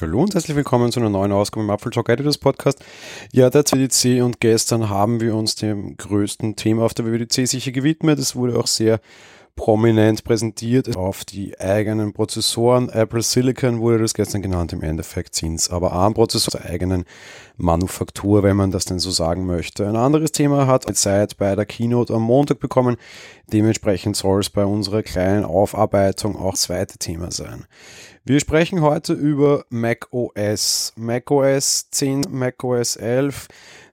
Hallo 0.00 0.22
und 0.22 0.32
herzlich 0.34 0.56
willkommen 0.56 0.90
zu 0.92 1.00
einer 1.00 1.10
neuen 1.10 1.30
Ausgabe 1.30 1.62
im 1.62 1.68
Apfel 1.68 1.92
Talk 1.92 2.08
Editors 2.08 2.38
Podcast. 2.38 2.82
Ja, 3.32 3.50
der 3.50 3.64
WWDC 3.64 4.22
und 4.22 4.40
gestern 4.40 4.88
haben 4.88 5.20
wir 5.20 5.34
uns 5.34 5.56
dem 5.56 5.94
größten 5.98 6.56
Thema 6.56 6.84
auf 6.84 6.94
der 6.94 7.04
WWDC 7.04 7.46
sicher 7.46 7.70
gewidmet. 7.70 8.18
Es 8.18 8.34
wurde 8.34 8.58
auch 8.58 8.66
sehr 8.66 9.00
prominent 9.56 10.24
präsentiert 10.24 10.96
auf 10.96 11.26
die 11.26 11.60
eigenen 11.60 12.14
Prozessoren. 12.14 12.88
Apple 12.88 13.20
Silicon 13.20 13.80
wurde 13.80 13.98
das 13.98 14.14
gestern 14.14 14.40
genannt, 14.40 14.72
im 14.72 14.82
Endeffekt 14.82 15.34
sind 15.34 15.56
es 15.56 15.68
aber 15.68 15.92
ARM-Prozessoren 15.92 16.62
der 16.62 16.70
eigenen 16.70 17.04
Manufaktur, 17.58 18.42
wenn 18.42 18.56
man 18.56 18.70
das 18.70 18.86
denn 18.86 19.00
so 19.00 19.10
sagen 19.10 19.44
möchte. 19.44 19.86
Ein 19.86 19.96
anderes 19.96 20.32
Thema 20.32 20.66
hat 20.66 20.84
Zeit 20.96 21.36
bei 21.36 21.54
der 21.54 21.66
Keynote 21.66 22.14
am 22.14 22.22
Montag 22.22 22.58
bekommen. 22.58 22.96
Dementsprechend 23.52 24.16
soll 24.16 24.40
es 24.40 24.48
bei 24.48 24.64
unserer 24.64 25.02
kleinen 25.02 25.44
Aufarbeitung 25.44 26.36
auch 26.36 26.54
zweite 26.54 26.96
Thema 26.96 27.30
sein. 27.30 27.66
Wir 28.22 28.38
sprechen 28.38 28.82
heute 28.82 29.14
über 29.14 29.64
Mac 29.70 30.08
OS, 30.12 30.92
Mac 30.94 31.30
OS 31.30 31.88
10, 31.90 32.26
Mac 32.30 32.62
OS 32.62 32.96
11. 32.96 33.48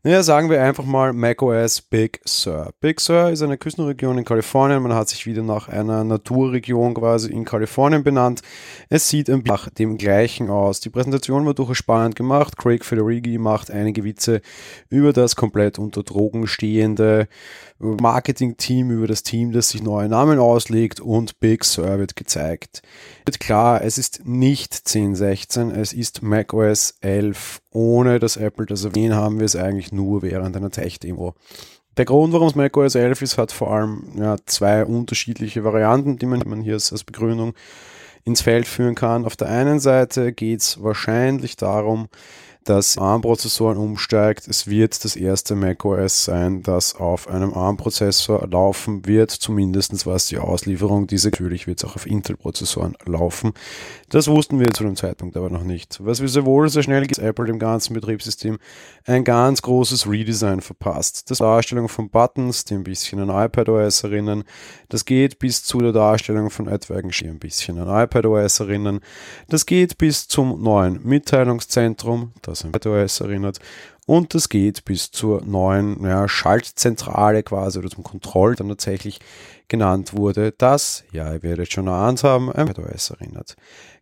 Naja, 0.07 0.23
sagen 0.23 0.49
wir 0.49 0.63
einfach 0.63 0.85
mal 0.85 1.11
macOS 1.11 1.81
Big 1.81 2.21
Sur. 2.23 2.71
Big 2.79 3.01
Sur 3.01 3.29
ist 3.29 3.41
eine 3.41 3.57
Küstenregion 3.57 4.17
in 4.17 4.23
Kalifornien. 4.23 4.81
Man 4.81 4.93
hat 4.93 5.09
sich 5.09 5.25
wieder 5.25 5.43
nach 5.43 5.67
einer 5.67 6.05
Naturregion 6.05 6.93
quasi 6.93 7.29
in 7.29 7.43
Kalifornien 7.43 8.05
benannt. 8.05 8.41
Es 8.87 9.09
sieht 9.09 9.29
ein 9.29 9.43
nach 9.45 9.69
dem 9.69 9.97
gleichen 9.97 10.49
aus. 10.49 10.79
Die 10.79 10.91
Präsentation 10.91 11.45
war 11.45 11.55
durchaus 11.55 11.75
spannend 11.75 12.15
gemacht. 12.15 12.55
Craig 12.57 12.85
Federighi 12.85 13.37
macht 13.37 13.69
einige 13.69 14.05
Witze 14.05 14.39
über 14.89 15.11
das 15.11 15.35
komplett 15.35 15.77
unter 15.77 16.03
Drogen 16.03 16.47
stehende 16.47 17.27
Marketing-Team, 17.79 18.91
über 18.91 19.07
das 19.07 19.23
Team, 19.23 19.51
das 19.51 19.69
sich 19.69 19.83
neue 19.83 20.07
Namen 20.07 20.39
auslegt 20.39 21.01
und 21.01 21.41
Big 21.41 21.65
Sur 21.65 21.99
wird 21.99 22.15
gezeigt. 22.15 22.81
Wird 23.25 23.41
klar, 23.41 23.83
es 23.83 23.97
ist 23.97 24.16
nicht 24.25 24.73
10.16, 24.73 25.71
es 25.71 25.93
ist 25.93 26.21
macOS 26.21 26.95
11. 27.01 27.61
Ohne 27.71 28.19
dass 28.19 28.37
Apple 28.37 28.65
das 28.65 28.85
erwähnt, 28.85 29.13
haben 29.13 29.39
wir 29.39 29.45
es 29.45 29.55
eigentlich 29.55 29.91
nur 29.91 30.21
während 30.21 30.55
einer 30.55 30.71
Tech-Demo. 30.71 31.33
Der 31.97 32.05
Grund, 32.05 32.31
warum 32.33 32.47
es 32.47 32.55
macOS 32.55 32.95
11 32.95 33.21
ist, 33.23 33.37
hat 33.37 33.51
vor 33.51 33.71
allem 33.71 34.03
ja, 34.15 34.37
zwei 34.45 34.85
unterschiedliche 34.85 35.63
Varianten, 35.63 36.17
die 36.17 36.25
man, 36.25 36.61
hier 36.61 36.75
als 36.75 37.03
Begründung 37.03 37.53
ins 38.23 38.41
Feld 38.41 38.67
führen 38.67 38.95
kann. 38.95 39.25
Auf 39.25 39.35
der 39.35 39.49
einen 39.49 39.79
Seite 39.79 40.33
geht 40.33 40.61
es 40.61 40.83
wahrscheinlich 40.83 41.55
darum, 41.55 42.09
dass 42.69 42.97
ARM-Prozessoren 42.97 43.77
umsteigt. 43.77 44.47
Es 44.47 44.67
wird 44.67 45.03
das 45.03 45.15
erste 45.15 45.55
macOS 45.55 46.25
sein, 46.25 46.63
das 46.63 46.95
auf 46.95 47.27
einem 47.27 47.53
ARM-Prozessor 47.53 48.47
laufen 48.47 49.05
wird, 49.05 49.31
zumindest 49.31 50.05
was 50.05 50.27
die 50.27 50.37
Auslieferung 50.37 51.07
dieser. 51.07 51.29
Natürlich 51.29 51.67
wird 51.67 51.79
es 51.79 51.85
auch 51.85 51.95
auf 51.95 52.05
Intel-Prozessoren 52.05 52.95
laufen. 53.05 53.53
Das 54.09 54.27
wussten 54.27 54.59
wir 54.59 54.73
zu 54.73 54.83
dem 54.83 54.95
Zeitpunkt 54.95 55.35
aber 55.37 55.49
noch 55.49 55.63
nicht. 55.63 55.99
Was 56.03 56.21
wir 56.21 56.29
sehr 56.29 56.45
wohl 56.45 56.69
sehr 56.69 56.83
schnell 56.83 57.05
gibt, 57.05 57.19
Apple 57.19 57.45
dem 57.45 57.59
ganzen 57.59 57.93
Betriebssystem 57.93 58.57
ein 59.05 59.23
ganz 59.23 59.61
großes 59.61 60.09
Redesign 60.09 60.61
verpasst. 60.61 61.29
Das 61.29 61.39
Darstellung 61.39 61.89
von 61.89 62.09
Buttons, 62.09 62.65
die 62.65 62.75
ein 62.75 62.83
bisschen 62.83 63.19
an 63.19 63.45
iPadOS 63.45 64.03
erinnern. 64.03 64.43
Das 64.89 65.05
geht 65.05 65.39
bis 65.39 65.63
zu 65.63 65.79
der 65.79 65.91
Darstellung 65.91 66.49
von 66.49 66.67
etwaigen 66.67 67.11
die 67.11 67.27
ein 67.27 67.39
bisschen 67.39 67.77
an 67.79 68.03
iPadOS 68.03 68.59
erinnern. 68.59 68.99
Das 69.47 69.65
geht 69.65 69.97
bis 69.97 70.27
zum 70.27 70.61
neuen 70.61 71.05
Mitteilungszentrum, 71.05 72.31
das 72.41 72.56
was 72.65 72.85
an 72.85 72.91
iOS 72.91 73.21
erinnert. 73.21 73.59
Und 74.05 74.33
das 74.33 74.47
geht 74.47 74.85
bis 74.85 75.11
zur 75.11 75.43
neuen 75.45 76.01
ja, 76.03 76.29
Schaltzentrale 76.29 77.43
quasi 77.43 77.79
oder 77.79 77.89
zum 77.89 78.03
Kontroll, 78.03 78.55
dann 78.55 78.69
tatsächlich 78.69 79.19
genannt 79.67 80.15
wurde, 80.15 80.53
das, 80.57 81.03
ja, 81.11 81.33
ihr 81.33 81.43
werdet 81.43 81.71
schon 81.71 81.87
erahnt 81.87 82.23
haben, 82.23 82.51
an 82.51 82.67
iOS 82.69 83.09
erinnert. 83.09 83.57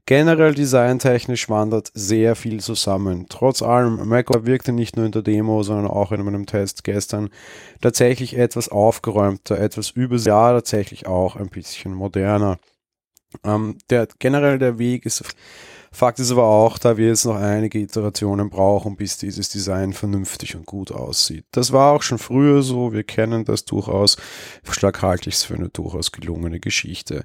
Generell 0.08 0.54
designtechnisch 0.54 1.50
wandert 1.50 1.90
sehr 1.96 2.36
viel 2.36 2.60
zusammen. 2.60 3.26
Trotz 3.28 3.64
allem, 3.64 4.08
macOS 4.08 4.46
wirkte 4.46 4.72
nicht 4.72 4.96
nur 4.96 5.08
in 5.08 5.12
der 5.12 5.24
Demo, 5.24 5.64
sondern 5.64 5.88
auch 5.88 6.12
in 6.12 6.24
meinem 6.24 6.46
Test 6.46 6.84
gestern 6.84 7.30
tatsächlich 7.82 8.38
etwas 8.38 8.70
aufgeräumter, 8.70 9.60
etwas 9.60 9.90
über 9.90 10.18
ja 10.18 10.54
tatsächlich 10.54 11.08
auch 11.08 11.36
ein 11.36 11.50
bisschen 11.50 11.96
moderner. 11.96 12.60
Ähm, 13.44 13.80
der 13.90 14.08
generell 14.20 14.60
der 14.60 14.78
Weg 14.78 15.08
ist 15.08 15.24
Fakt 15.96 16.20
ist 16.20 16.30
aber 16.30 16.44
auch, 16.44 16.78
da 16.78 16.98
wir 16.98 17.08
jetzt 17.08 17.24
noch 17.24 17.38
einige 17.38 17.80
Iterationen 17.80 18.50
brauchen, 18.50 18.98
bis 18.98 19.18
dieses 19.18 19.48
Design 19.48 19.94
vernünftig 19.94 20.58
und 20.58 20.66
gut 20.66 20.92
aussieht. 20.92 21.46
Das 21.52 21.72
war 21.72 21.94
auch 21.94 22.02
schon 22.02 22.18
früher 22.18 22.62
so, 22.64 22.92
wir 22.92 23.04
kennen 23.04 23.46
das 23.46 23.64
durchaus. 23.64 24.18
Stark 24.70 25.02
halte 25.02 25.30
ich 25.30 25.36
es 25.36 25.44
für 25.46 25.56
eine 25.56 25.70
durchaus 25.70 26.12
gelungene 26.12 26.60
Geschichte. 26.60 27.24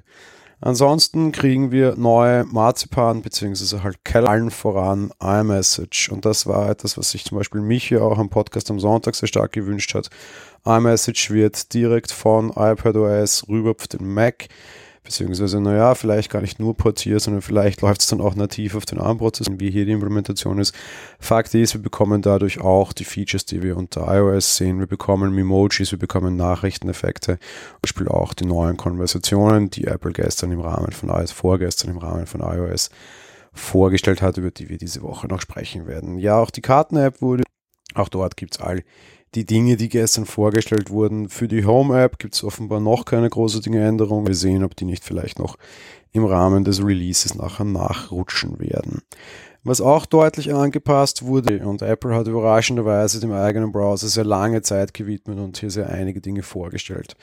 Ansonsten 0.61 1.33
kriegen 1.33 1.71
wir 1.71 1.97
neue 1.97 2.45
Marzipan 2.45 3.21
beziehungsweise 3.21 3.83
halt 3.83 3.97
allen 4.15 4.51
voran 4.51 5.11
iMessage 5.21 6.09
und 6.09 6.23
das 6.23 6.47
war 6.47 6.69
etwas, 6.69 6.97
was 6.97 7.11
sich 7.11 7.25
zum 7.25 7.39
Beispiel 7.39 7.59
mich 7.59 7.89
hier 7.89 8.03
auch 8.03 8.17
am 8.19 8.29
Podcast 8.29 8.71
am 8.71 8.79
Sonntag 8.79 9.15
sehr 9.15 9.27
stark 9.27 9.51
gewünscht 9.51 9.93
hat. 9.95 10.09
iMessage 10.63 11.29
wird 11.31 11.73
direkt 11.73 12.13
von 12.13 12.51
iPadOS 12.51 13.49
rüber 13.49 13.71
auf 13.71 13.87
den 13.89 14.13
Mac 14.13 14.47
Beziehungsweise, 15.03 15.59
naja, 15.59 15.95
vielleicht 15.95 16.29
gar 16.29 16.41
nicht 16.41 16.59
nur 16.59 16.77
portiert, 16.77 17.21
sondern 17.21 17.41
vielleicht 17.41 17.81
läuft 17.81 18.01
es 18.01 18.07
dann 18.07 18.21
auch 18.21 18.35
nativ 18.35 18.75
auf 18.75 18.85
den 18.85 18.99
ARM-Prozess, 18.99 19.47
wie 19.57 19.71
hier 19.71 19.85
die 19.85 19.93
Implementation 19.93 20.59
ist. 20.59 20.75
Fakt 21.19 21.55
ist, 21.55 21.73
wir 21.73 21.81
bekommen 21.81 22.21
dadurch 22.21 22.61
auch 22.61 22.93
die 22.93 23.03
Features, 23.03 23.45
die 23.45 23.63
wir 23.63 23.77
unter 23.77 24.07
iOS 24.15 24.57
sehen. 24.57 24.79
Wir 24.79 24.85
bekommen 24.85 25.33
Memojis, 25.33 25.91
wir 25.91 25.97
bekommen 25.97 26.35
Nachrichteneffekte, 26.35 27.39
zum 27.39 27.79
Beispiel 27.81 28.07
auch 28.09 28.35
die 28.35 28.45
neuen 28.45 28.77
Konversationen, 28.77 29.71
die 29.71 29.85
Apple 29.85 30.11
gestern 30.11 30.51
im 30.51 30.59
Rahmen 30.59 30.91
von 30.91 31.09
iOS, 31.09 31.31
vorgestern 31.31 31.89
im 31.89 31.97
Rahmen 31.97 32.27
von 32.27 32.41
iOS 32.41 32.91
vorgestellt 33.53 34.21
hat, 34.21 34.37
über 34.37 34.51
die 34.51 34.69
wir 34.69 34.77
diese 34.77 35.01
Woche 35.01 35.27
noch 35.27 35.41
sprechen 35.41 35.87
werden. 35.87 36.17
Ja, 36.19 36.37
auch 36.37 36.51
die 36.51 36.61
Karten-App 36.61 37.21
wurde, 37.21 37.43
auch 37.95 38.09
dort 38.09 38.37
gibt 38.37 38.55
es 38.55 38.61
all 38.61 38.83
die 39.35 39.45
Dinge, 39.45 39.77
die 39.77 39.89
gestern 39.89 40.25
vorgestellt 40.25 40.89
wurden. 40.89 41.29
Für 41.29 41.47
die 41.47 41.65
Home-App 41.65 42.19
gibt 42.19 42.35
es 42.35 42.43
offenbar 42.43 42.79
noch 42.79 43.05
keine 43.05 43.29
großartige 43.29 43.79
Änderung. 43.79 44.27
Wir 44.27 44.35
sehen, 44.35 44.63
ob 44.63 44.75
die 44.75 44.85
nicht 44.85 45.03
vielleicht 45.05 45.39
noch 45.39 45.57
im 46.11 46.25
Rahmen 46.25 46.65
des 46.65 46.83
Releases 46.83 47.35
nachher 47.35 47.63
nachrutschen 47.63 48.59
werden. 48.59 49.01
Was 49.63 49.79
auch 49.79 50.07
deutlich 50.07 50.53
angepasst 50.53 51.23
wurde 51.23 51.59
und 51.59 51.83
Apple 51.83 52.15
hat 52.15 52.27
überraschenderweise 52.27 53.19
dem 53.19 53.31
eigenen 53.31 53.71
Browser 53.71 54.07
sehr 54.07 54.25
lange 54.25 54.63
Zeit 54.63 54.93
gewidmet 54.93 55.37
und 55.37 55.59
hier 55.59 55.69
sehr 55.69 55.87
einige 55.87 56.19
Dinge 56.19 56.41
vorgestellt. 56.41 57.15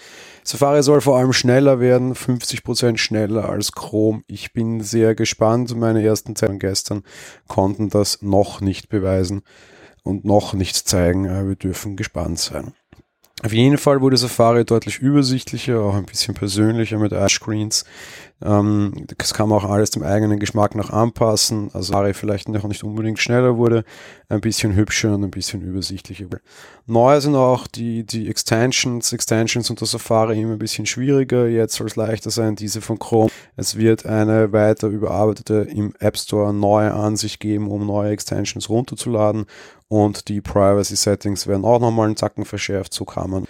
Safari 0.45 0.85
soll 0.85 1.01
vor 1.01 1.19
allem 1.19 1.33
schneller 1.33 1.81
werden, 1.81 2.15
50% 2.15 2.97
schneller 2.97 3.49
als 3.49 3.73
Chrome. 3.73 4.23
Ich 4.29 4.53
bin 4.53 4.81
sehr 4.81 5.17
gespannt. 5.17 5.77
Meine 5.77 6.03
ersten 6.03 6.37
Zeiten 6.37 6.61
gestern 6.61 7.03
konnten 7.49 7.91
das 7.91 8.23
noch 8.23 8.61
nicht 8.61 8.89
beweisen 8.89 9.43
und 10.09 10.25
noch 10.25 10.55
nichts 10.55 10.85
zeigen. 10.85 11.25
Wir 11.25 11.55
dürfen 11.55 11.97
gespannt 11.97 12.39
sein. 12.39 12.73
Auf 13.45 13.53
jeden 13.53 13.79
Fall 13.79 14.01
wurde 14.01 14.17
Safari 14.17 14.65
deutlich 14.65 14.99
übersichtlicher, 14.99 15.81
auch 15.81 15.95
ein 15.95 16.07
bisschen 16.07 16.35
persönlicher 16.35 16.99
mit 16.99 17.13
Screens. 17.29 17.85
Ähm, 18.41 18.93
das 19.17 19.35
kann 19.35 19.49
man 19.49 19.59
auch 19.59 19.69
alles 19.69 19.91
dem 19.91 20.03
eigenen 20.03 20.39
Geschmack 20.39 20.75
nach 20.75 20.91
anpassen. 20.91 21.71
Also 21.73 21.93
Safari 21.93 22.15
vielleicht 22.15 22.49
noch 22.49 22.65
nicht 22.65 22.85
unbedingt 22.85 23.19
schneller 23.19 23.57
wurde, 23.57 23.85
ein 24.29 24.41
bisschen 24.41 24.75
hübscher 24.75 25.15
und 25.15 25.25
ein 25.25 25.31
bisschen 25.31 25.63
übersichtlicher. 25.63 26.27
Neu 26.87 27.21
sind 27.21 27.35
auch 27.35 27.67
die, 27.67 28.05
die 28.05 28.29
Extensions. 28.29 29.13
Extensions 29.13 29.71
unter 29.71 29.87
Safari 29.87 30.41
immer 30.41 30.53
ein 30.53 30.59
bisschen 30.59 30.87
schwieriger. 30.87 31.49
Jetzt 31.49 31.75
soll 31.75 31.89
es 31.89 31.97
leichter 31.97 32.31
sein, 32.31 32.55
diese 32.55 32.81
von 32.81 32.99
Chrome. 32.99 33.31
Es 33.57 33.77
wird 33.77 34.07
eine 34.07 34.53
weiter 34.53 34.89
überarbeitete 34.89 35.67
im 35.71 35.95
App 35.99 36.17
Store 36.17 36.53
neue 36.53 36.93
Ansicht 36.93 37.41
geben, 37.41 37.71
um 37.71 37.87
neue 37.87 38.13
Extensions 38.13 38.69
runterzuladen 38.69 39.47
und 39.89 40.29
die 40.29 40.41
Privacy 40.41 40.97
Settings 40.97 41.47
werden 41.47 41.65
auch 41.65 41.81
nochmal 41.81 42.07
einen 42.07 42.17
Zacken 42.17 42.45
verschärft. 42.45 42.93
So 42.93 43.05
kann 43.05 43.31
man 43.31 43.45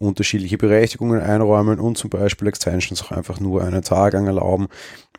unterschiedliche 0.00 0.58
Berechtigungen 0.58 1.20
einräumen 1.20 1.78
und 1.78 1.98
zum 1.98 2.10
Beispiel 2.10 2.48
Extensions 2.48 3.02
auch 3.02 3.12
einfach 3.12 3.38
nur 3.38 3.62
einen 3.62 3.82
Tag 3.82 4.14
lang 4.14 4.26
erlauben 4.26 4.68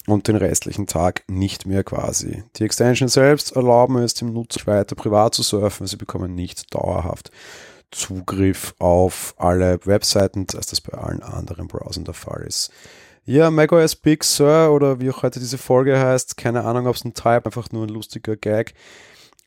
und 0.08 0.28
den 0.28 0.36
restlichen 0.36 0.88
Tag 0.88 1.24
nicht 1.30 1.68
mehr 1.68 1.84
quasi. 1.84 2.44
Die 2.58 2.64
Extensions 2.64 3.14
selbst 3.14 3.56
erlauben 3.56 3.98
es 3.98 4.16
dem 4.16 4.34
Nutzer 4.34 4.66
weiter 4.66 4.96
privat 4.96 5.36
zu 5.36 5.44
surfen, 5.44 5.88
sie 5.88 5.98
bekommen 5.98 6.36
nicht 6.36 6.74
dauerhaft 6.74 7.32
Zugriff 7.92 8.74
auf 8.80 9.36
alle 9.38 9.80
Webseiten, 9.86 10.48
als 10.56 10.68
das 10.68 10.82
bei 10.82 10.98
allen 10.98 11.22
anderen 11.22 11.68
Browsern 11.68 12.06
der 12.06 12.14
Fall 12.14 12.44
ist. 12.48 12.72
Ja, 13.26 13.52
macOS 13.52 13.96
Big 13.96 14.24
Sur 14.24 14.72
oder 14.72 15.00
wie 15.00 15.12
auch 15.12 15.22
heute 15.22 15.40
diese 15.40 15.60
Folge 15.60 16.00
heißt, 16.00 16.38
keine 16.38 16.64
Ahnung, 16.64 16.88
ob 16.88 16.96
es 16.96 17.06
ein 17.06 17.14
Type, 17.14 17.46
einfach 17.46 17.72
nur 17.72 17.86
ein 17.86 17.90
lustiger 17.90 18.36
Gag 18.36 18.74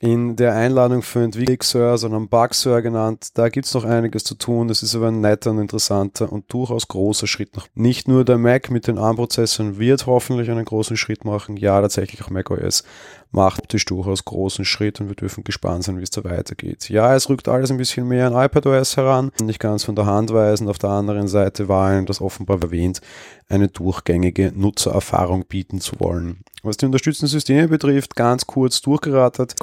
in 0.04 0.36
der 0.36 0.54
Einladung 0.54 1.00
für 1.00 1.22
Entwickler, 1.22 1.96
sondern 1.96 2.28
Bugser 2.28 2.82
genannt. 2.82 3.28
Da 3.34 3.48
gibt 3.48 3.64
es 3.64 3.72
noch 3.72 3.84
einiges 3.84 4.22
zu 4.22 4.34
tun. 4.34 4.68
Das 4.68 4.82
ist 4.82 4.94
aber 4.94 5.08
ein 5.08 5.22
netter 5.22 5.50
und 5.50 5.58
interessanter 5.58 6.30
und 6.30 6.52
durchaus 6.52 6.88
großer 6.88 7.26
Schritt 7.26 7.56
nach. 7.56 7.68
Nicht 7.74 8.06
nur 8.06 8.22
der 8.26 8.36
Mac 8.36 8.70
mit 8.70 8.86
den 8.86 8.98
ARM-Prozessoren 8.98 9.78
wird 9.78 10.04
hoffentlich 10.04 10.50
einen 10.50 10.66
großen 10.66 10.98
Schritt 10.98 11.24
machen. 11.24 11.56
Ja, 11.56 11.80
tatsächlich 11.80 12.22
auch 12.22 12.28
macOS 12.28 12.84
macht 13.34 13.64
optisch 13.74 13.84
durchaus 13.86 14.24
großen 14.24 14.64
Schritt 14.64 15.00
und 15.00 15.08
wir 15.08 15.16
dürfen 15.16 15.42
gespannt 15.42 15.84
sein, 15.84 15.98
wie 15.98 16.02
es 16.02 16.10
da 16.10 16.22
weitergeht. 16.22 16.88
Ja, 16.88 17.14
es 17.14 17.28
rückt 17.28 17.48
alles 17.48 17.70
ein 17.70 17.76
bisschen 17.76 18.06
mehr 18.06 18.26
an 18.26 18.44
iPadOS 18.44 18.96
heran, 18.96 19.32
nicht 19.42 19.58
ganz 19.58 19.84
von 19.84 19.96
der 19.96 20.06
Hand 20.06 20.32
weisen. 20.32 20.68
Auf 20.68 20.78
der 20.78 20.90
anderen 20.90 21.28
Seite 21.28 21.68
war 21.68 21.98
ihm 21.98 22.06
das 22.06 22.20
offenbar 22.20 22.62
erwähnt, 22.62 23.00
eine 23.48 23.68
durchgängige 23.68 24.52
Nutzererfahrung 24.54 25.46
bieten 25.46 25.80
zu 25.80 25.98
wollen. 25.98 26.44
Was 26.62 26.78
die 26.78 26.86
unterstützten 26.86 27.26
Systeme 27.26 27.68
betrifft, 27.68 28.16
ganz 28.16 28.46
kurz 28.46 28.80
durchgerattert. 28.80 29.54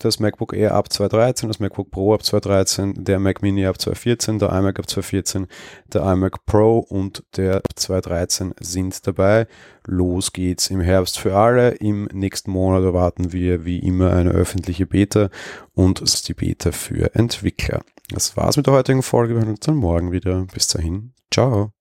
Das 0.00 0.20
MacBook 0.20 0.52
Air 0.52 0.74
ab 0.74 0.92
2013, 0.92 1.48
das 1.48 1.58
MacBook 1.58 1.90
Pro 1.90 2.12
ab 2.12 2.22
2013, 2.22 3.04
der 3.04 3.18
Mac 3.18 3.40
Mini 3.40 3.64
ab 3.64 3.80
2014, 3.80 4.38
der 4.40 4.50
iMac 4.50 4.78
ab 4.78 4.88
2014, 4.88 5.46
der 5.92 6.02
iMac 6.02 6.44
Pro 6.44 6.80
und 6.80 7.24
der 7.36 7.56
ab 7.56 7.72
2013 7.76 8.54
sind 8.60 9.06
dabei. 9.06 9.46
Los 9.90 10.32
geht's 10.32 10.70
im 10.70 10.80
Herbst 10.80 11.18
für 11.18 11.34
alle. 11.34 11.70
Im 11.72 12.04
nächsten 12.12 12.52
Monat 12.52 12.84
erwarten 12.84 13.32
wir 13.32 13.64
wie 13.64 13.80
immer 13.80 14.12
eine 14.12 14.30
öffentliche 14.30 14.86
Beta 14.86 15.30
und 15.74 16.00
es 16.00 16.14
ist 16.14 16.28
die 16.28 16.34
Beta 16.34 16.70
für 16.70 17.12
Entwickler. 17.16 17.82
Das 18.08 18.36
war's 18.36 18.56
mit 18.56 18.66
der 18.68 18.74
heutigen 18.74 19.02
Folge. 19.02 19.34
Wir 19.34 19.40
hören 19.40 19.50
uns 19.50 19.60
dann 19.60 19.74
morgen 19.74 20.12
wieder. 20.12 20.46
Bis 20.52 20.68
dahin. 20.68 21.12
Ciao. 21.32 21.72